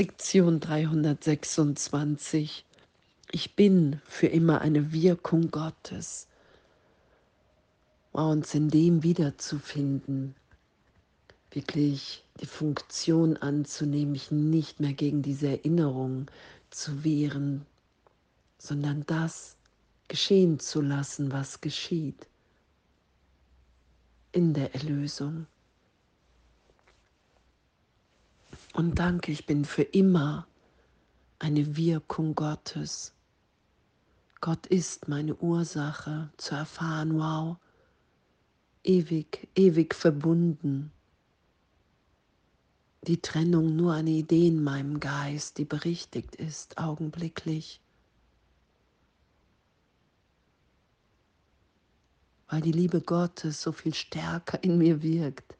[0.00, 2.64] Lektion 326.
[3.32, 6.26] Ich bin für immer eine Wirkung Gottes.
[8.12, 10.34] uns in dem wiederzufinden,
[11.50, 16.30] wirklich die Funktion anzunehmen, mich nicht mehr gegen diese Erinnerung
[16.70, 17.66] zu wehren,
[18.56, 19.58] sondern das
[20.08, 22.26] geschehen zu lassen, was geschieht
[24.32, 25.46] in der Erlösung.
[28.72, 30.46] Und danke, ich bin für immer
[31.38, 33.12] eine Wirkung Gottes.
[34.40, 37.56] Gott ist meine Ursache zu erfahren, wow,
[38.84, 40.92] ewig, ewig verbunden.
[43.02, 47.80] Die Trennung nur eine Idee in meinem Geist, die berichtigt ist, augenblicklich.
[52.48, 55.56] Weil die Liebe Gottes so viel stärker in mir wirkt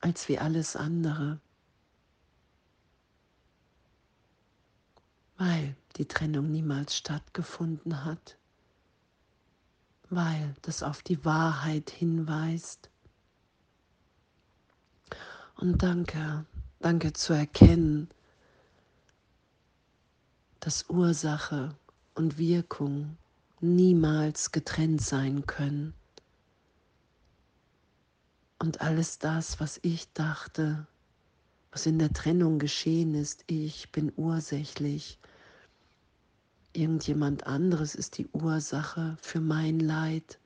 [0.00, 1.40] als wie alles andere.
[5.44, 8.38] Weil die Trennung niemals stattgefunden hat,
[10.08, 12.88] weil das auf die Wahrheit hinweist.
[15.56, 16.46] Und danke,
[16.80, 18.08] danke zu erkennen,
[20.60, 21.76] dass Ursache
[22.14, 23.18] und Wirkung
[23.60, 25.92] niemals getrennt sein können.
[28.58, 30.86] Und alles das, was ich dachte,
[31.70, 35.18] was in der Trennung geschehen ist, ich bin ursächlich.
[36.74, 40.38] Irgendjemand anderes ist die Ursache für mein Leid.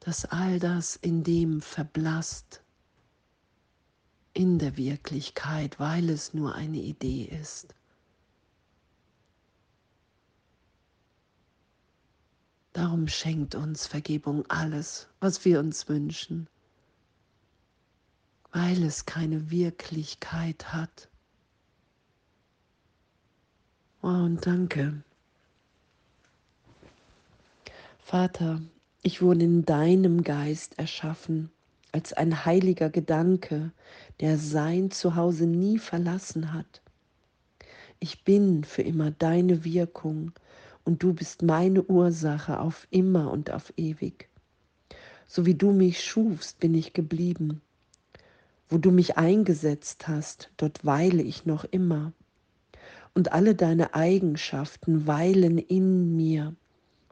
[0.00, 2.62] Dass all das in dem verblasst,
[4.34, 7.74] in der Wirklichkeit, weil es nur eine Idee ist.
[12.74, 16.46] Darum schenkt uns Vergebung alles, was wir uns wünschen
[18.56, 21.10] weil es keine Wirklichkeit hat.
[24.06, 25.02] Oh, und danke.
[27.98, 28.62] Vater,
[29.02, 31.50] ich wurde in deinem Geist erschaffen,
[31.90, 33.72] als ein heiliger Gedanke,
[34.20, 36.82] der sein Zuhause nie verlassen hat.
[37.98, 40.30] Ich bin für immer deine Wirkung
[40.84, 44.28] und du bist meine Ursache auf immer und auf ewig.
[45.26, 47.60] So wie du mich schufst, bin ich geblieben
[48.68, 52.12] wo du mich eingesetzt hast, dort weile ich noch immer.
[53.16, 56.54] Und alle deine Eigenschaften weilen in mir,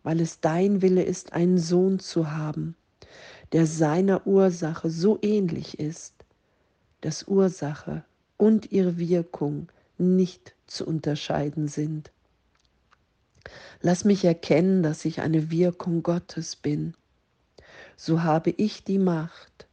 [0.03, 2.76] weil es dein Wille ist, einen Sohn zu haben,
[3.53, 6.12] der seiner Ursache so ähnlich ist,
[7.00, 8.04] dass Ursache
[8.37, 12.12] und ihre Wirkung nicht zu unterscheiden sind.
[13.81, 16.93] Lass mich erkennen, dass ich eine Wirkung Gottes bin.
[17.97, 19.69] So habe ich die Macht,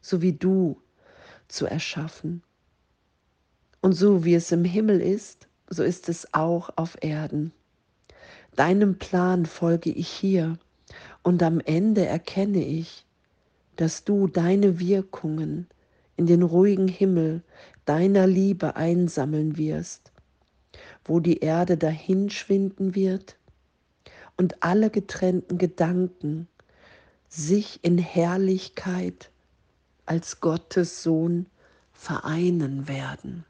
[0.00, 0.82] so wie du
[1.46, 2.42] zu erschaffen.
[3.80, 7.52] Und so wie es im Himmel ist, so ist es auch auf Erden.
[8.56, 10.58] Deinem Plan folge ich hier
[11.22, 13.04] und am Ende erkenne ich,
[13.76, 15.68] dass du deine Wirkungen
[16.16, 17.42] in den ruhigen Himmel
[17.84, 20.12] deiner Liebe einsammeln wirst,
[21.04, 23.36] wo die Erde dahinschwinden wird
[24.36, 26.48] und alle getrennten Gedanken
[27.28, 29.30] sich in Herrlichkeit
[30.06, 31.46] als Gottes Sohn
[31.92, 33.44] vereinen werden.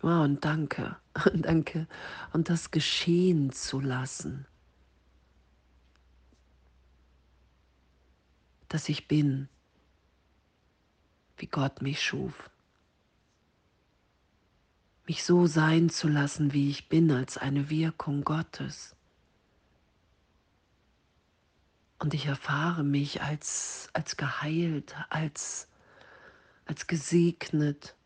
[0.00, 0.96] Wow, und danke,
[1.34, 1.88] danke.
[2.32, 4.46] Und das geschehen zu lassen,
[8.68, 9.48] dass ich bin,
[11.36, 12.50] wie Gott mich schuf.
[15.06, 18.94] Mich so sein zu lassen, wie ich bin, als eine Wirkung Gottes.
[21.98, 25.66] Und ich erfahre mich als, als geheilt, als,
[26.66, 27.96] als gesegnet,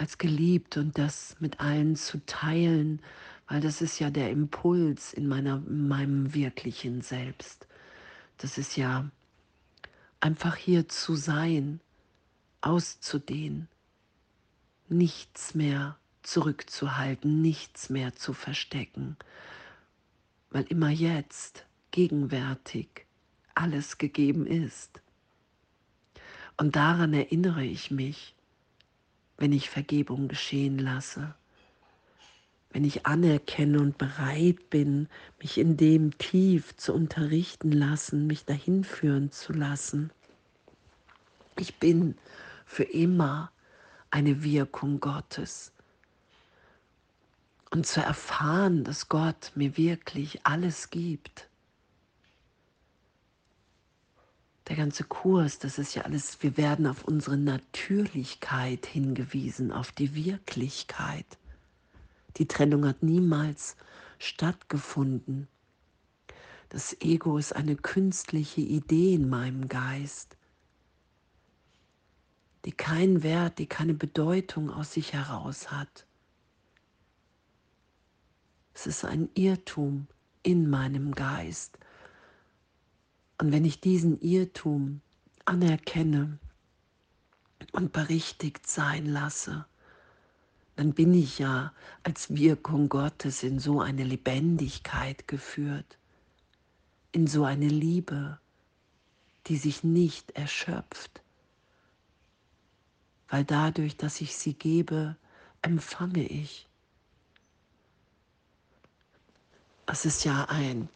[0.00, 3.02] als geliebt und das mit allen zu teilen,
[3.48, 7.66] weil das ist ja der Impuls in, meiner, in meinem wirklichen Selbst.
[8.38, 9.10] Das ist ja
[10.18, 11.80] einfach hier zu sein,
[12.62, 13.68] auszudehnen,
[14.88, 19.16] nichts mehr zurückzuhalten, nichts mehr zu verstecken,
[20.50, 23.04] weil immer jetzt gegenwärtig
[23.54, 25.02] alles gegeben ist.
[26.56, 28.34] Und daran erinnere ich mich,
[29.40, 31.34] wenn ich Vergebung geschehen lasse,
[32.72, 35.08] wenn ich anerkenne und bereit bin,
[35.40, 40.12] mich in dem tief zu unterrichten lassen, mich dahin führen zu lassen.
[41.58, 42.16] Ich bin
[42.64, 43.50] für immer
[44.12, 45.72] eine Wirkung Gottes.
[47.70, 51.49] Und zu erfahren, dass Gott mir wirklich alles gibt
[54.70, 60.14] der ganze Kurs, das ist ja alles, wir werden auf unsere Natürlichkeit hingewiesen, auf die
[60.14, 61.26] Wirklichkeit.
[62.36, 63.74] Die Trennung hat niemals
[64.20, 65.48] stattgefunden.
[66.68, 70.36] Das Ego ist eine künstliche Idee in meinem Geist,
[72.64, 76.06] die keinen Wert, die keine Bedeutung aus sich heraus hat.
[78.72, 80.06] Es ist ein Irrtum
[80.44, 81.76] in meinem Geist.
[83.40, 85.00] Und wenn ich diesen Irrtum
[85.46, 86.38] anerkenne
[87.72, 89.64] und berichtigt sein lasse,
[90.76, 91.72] dann bin ich ja
[92.02, 95.96] als Wirkung Gottes in so eine Lebendigkeit geführt,
[97.12, 98.38] in so eine Liebe,
[99.46, 101.22] die sich nicht erschöpft,
[103.30, 105.16] weil dadurch, dass ich sie gebe,
[105.62, 106.68] empfange ich.
[109.86, 110.90] Es ist ja ein,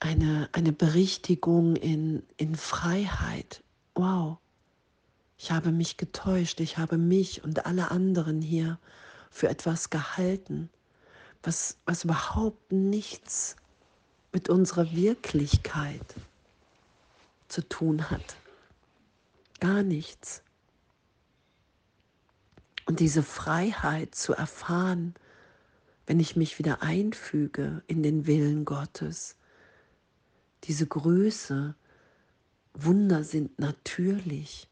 [0.00, 3.62] eine, eine Berichtigung in, in Freiheit.
[3.94, 4.38] Wow,
[5.38, 8.78] ich habe mich getäuscht, ich habe mich und alle anderen hier
[9.30, 10.70] für etwas gehalten,
[11.42, 13.56] was, was überhaupt nichts
[14.32, 16.14] mit unserer Wirklichkeit
[17.48, 18.36] zu tun hat.
[19.60, 20.42] Gar nichts.
[22.86, 25.14] Und diese Freiheit zu erfahren,
[26.06, 29.36] wenn ich mich wieder einfüge in den Willen Gottes,
[30.64, 31.74] diese Größe,
[32.74, 34.68] Wunder sind natürlich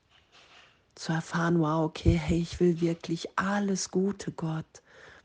[0.94, 4.82] zu erfahren, wow, okay, hey, ich will wirklich alles Gute, Gott,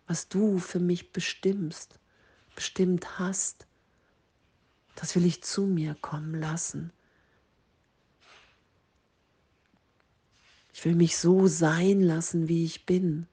[0.07, 1.99] was du für mich bestimmst,
[2.55, 3.65] bestimmt hast,
[4.95, 6.91] das will ich zu mir kommen lassen.
[10.73, 13.27] Ich will mich so sein lassen, wie ich bin.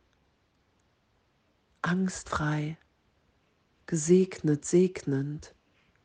[1.82, 2.78] Angstfrei,
[3.86, 5.54] gesegnet, segnend,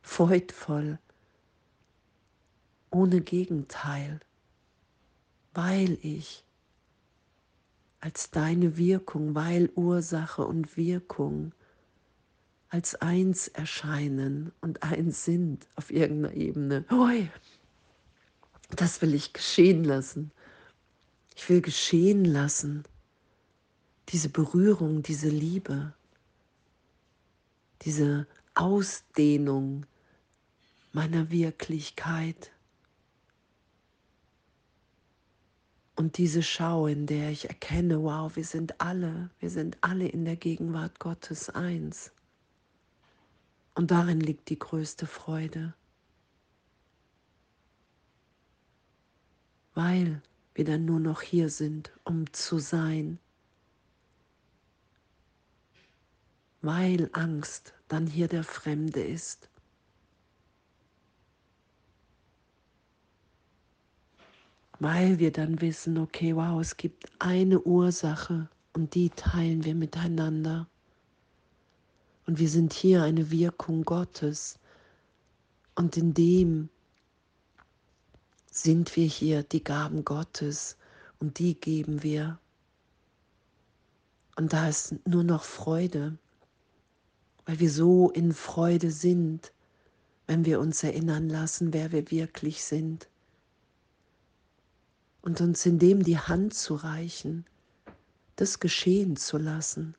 [0.01, 0.99] freudvoll,
[2.95, 4.19] ohne Gegenteil
[5.55, 6.43] weil ich
[8.01, 11.53] als deine Wirkung, weil Ursache und Wirkung
[12.69, 16.85] als eins erscheinen und eins sind auf irgendeiner Ebene.
[16.91, 17.29] Hoi,
[18.75, 20.31] das will ich geschehen lassen.
[21.35, 22.83] Ich will geschehen lassen.
[24.09, 25.93] Diese Berührung, diese Liebe,
[27.81, 29.85] diese Ausdehnung
[30.91, 32.51] meiner Wirklichkeit.
[35.95, 40.25] Und diese Schau, in der ich erkenne, wow, wir sind alle, wir sind alle in
[40.25, 42.11] der Gegenwart Gottes eins.
[43.75, 45.73] Und darin liegt die größte Freude.
[49.73, 50.21] Weil
[50.53, 53.19] wir dann nur noch hier sind, um zu sein.
[56.61, 59.49] Weil Angst dann hier der Fremde ist.
[64.79, 70.67] Weil wir dann wissen, okay, wow, es gibt eine Ursache und die teilen wir miteinander.
[72.25, 74.59] Und wir sind hier eine Wirkung Gottes.
[75.75, 76.69] Und in dem
[78.49, 80.77] sind wir hier die Gaben Gottes
[81.19, 82.39] und die geben wir.
[84.37, 86.17] Und da ist nur noch Freude,
[87.45, 89.53] weil wir so in Freude sind,
[90.27, 93.07] wenn wir uns erinnern lassen, wer wir wirklich sind
[95.25, 97.45] und uns in dem die Hand zu reichen,
[98.35, 99.95] das geschehen zu lassen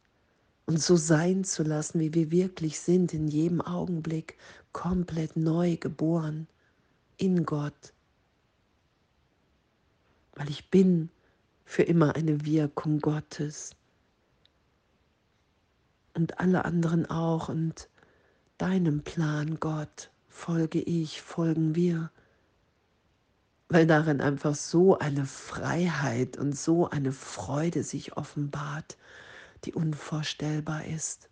[0.67, 4.39] und so sein zu lassen, wie wir wirklich sind, in jedem Augenblick
[4.73, 6.47] komplett neu geboren
[7.17, 7.93] in Gott.
[10.37, 11.11] Weil ich bin
[11.65, 13.75] für immer eine Wirkung Gottes
[16.15, 17.89] und alle anderen auch und
[18.59, 22.13] deinem Plan, Gott, folge ich, folgen wir
[23.69, 28.97] weil darin einfach so eine Freiheit und so eine Freude sich offenbart,
[29.65, 31.29] die unvorstellbar ist.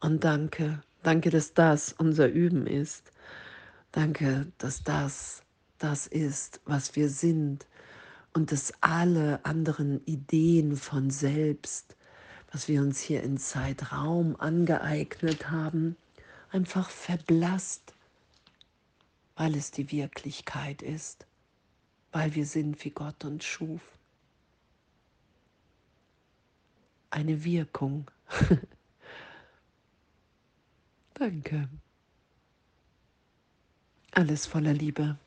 [0.00, 3.10] Und danke, danke, dass das unser Üben ist.
[3.92, 5.42] Danke, dass das
[5.78, 7.66] das ist, was wir sind
[8.32, 11.96] und dass alle anderen Ideen von selbst,
[12.52, 15.96] was wir uns hier in Zeitraum angeeignet haben,
[16.50, 17.95] einfach verblasst
[19.36, 21.26] weil es die Wirklichkeit ist,
[22.10, 23.82] weil wir sind, wie Gott uns schuf.
[27.10, 28.10] Eine Wirkung.
[31.14, 31.68] Danke.
[34.12, 35.18] Alles voller Liebe.